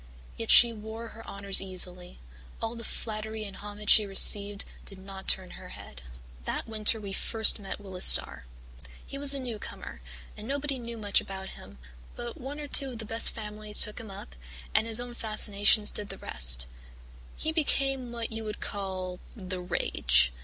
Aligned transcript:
Yet 0.35 0.49
she 0.49 0.73
wore 0.73 1.09
her 1.09 1.23
honours 1.27 1.61
easily; 1.61 2.17
all 2.59 2.73
the 2.73 2.83
flattery 2.83 3.43
and 3.43 3.57
homage 3.57 3.91
she 3.91 4.03
received 4.07 4.65
did 4.83 4.97
not 4.97 5.27
turn 5.27 5.51
her 5.51 5.69
head. 5.69 6.01
"That 6.45 6.67
winter 6.67 6.99
we 6.99 7.13
first 7.13 7.59
met 7.59 7.79
Willis 7.79 8.03
Starr. 8.05 8.45
He 9.05 9.19
was 9.19 9.35
a 9.35 9.39
newcomer, 9.39 10.01
and 10.35 10.47
nobody 10.47 10.79
knew 10.79 10.97
much 10.97 11.21
about 11.21 11.49
him, 11.49 11.77
but 12.15 12.41
one 12.41 12.59
or 12.59 12.67
two 12.67 12.89
of 12.93 12.97
the 12.97 13.05
best 13.05 13.29
families 13.35 13.77
took 13.77 13.99
him 13.99 14.09
up, 14.09 14.33
and 14.73 14.87
his 14.87 14.99
own 14.99 15.13
fascinations 15.13 15.91
did 15.91 16.09
the 16.09 16.17
rest. 16.17 16.65
He 17.37 17.51
became 17.51 18.11
what 18.11 18.31
you 18.31 18.43
would 18.43 18.59
call 18.59 19.19
the 19.35 19.59
rage. 19.59 20.33